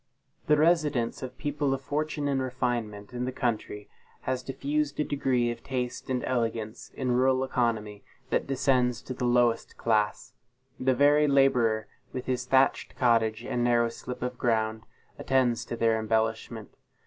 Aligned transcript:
The 0.47 0.57
residence 0.57 1.21
of 1.21 1.37
people 1.37 1.75
of 1.75 1.81
fortune 1.83 2.27
and 2.27 2.41
refinement 2.41 3.13
in 3.13 3.25
the 3.25 3.31
country, 3.31 3.87
has 4.21 4.41
diffused 4.41 4.99
a 4.99 5.03
degree 5.03 5.51
of 5.51 5.61
taste 5.61 6.09
and 6.09 6.23
elegance 6.23 6.89
in 6.95 7.11
rural 7.11 7.43
economy 7.43 8.03
that 8.31 8.47
descends 8.47 9.03
to 9.03 9.13
the 9.13 9.25
lowest 9.25 9.77
class. 9.77 10.33
The 10.79 10.95
very 10.95 11.27
laborer, 11.27 11.85
with 12.13 12.25
his 12.25 12.45
thatched 12.45 12.95
cottage 12.95 13.43
and 13.45 13.63
narrow 13.63 13.89
slip 13.89 14.23
of 14.23 14.39
ground, 14.39 14.87
attends 15.19 15.63
to 15.65 15.75
their 15.77 15.99
embellishment. 15.99 16.75